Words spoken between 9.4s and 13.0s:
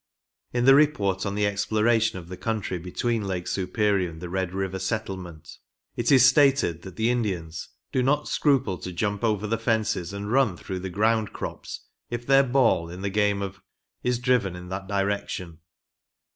the fences and run through the ground crops if their ball